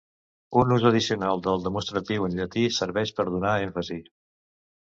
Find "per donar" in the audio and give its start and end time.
3.21-3.55